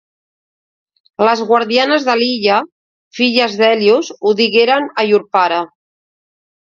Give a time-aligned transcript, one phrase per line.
[1.27, 2.57] Les guardianes de l'illa,
[3.21, 5.61] filles d'Hèlios, ho digueren a llur pare.